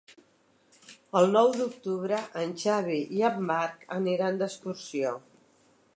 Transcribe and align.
El 1.19 1.27
nou 1.35 1.49
d'octubre 1.57 2.21
en 2.43 2.55
Xavi 2.63 2.97
i 3.19 3.21
en 3.29 3.39
Marc 3.53 3.87
aniran 4.01 4.41
d'excursió. 4.41 5.13